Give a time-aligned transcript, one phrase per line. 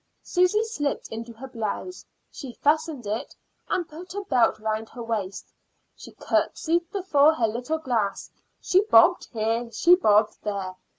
[0.23, 2.03] Susy slipped into her blouse.
[2.31, 3.35] She fastened it;
[3.71, 5.53] she put a belt round her waist.
[5.95, 8.31] She curtsied before her little glass.
[8.59, 10.75] She bobbed here; she bobbed there.